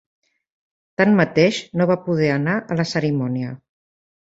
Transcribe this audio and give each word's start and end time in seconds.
Tanmateix, 1.01 1.61
no 1.83 1.89
va 1.95 2.01
poder 2.09 2.33
anar 2.41 2.59
a 2.77 2.83
la 2.83 2.91
cerimònia. 2.97 3.59